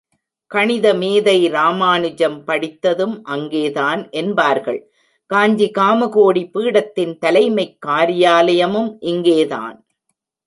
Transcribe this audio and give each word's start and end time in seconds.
கணித 0.51 0.93
மேதை 0.93 1.49
ராமானுஜம் 1.49 2.43
படித்ததும் 2.43 3.23
அங்கே 3.23 3.71
தான் 3.71 4.09
என்பார்கள், 4.09 4.79
காஞ்சி 5.25 5.71
காமகோடி 5.77 6.43
பீடத்தின் 6.51 7.17
தலைமைக் 7.17 7.77
காரியாலயமும் 7.87 8.97
இங்கே 8.99 9.47
தான். 9.47 9.77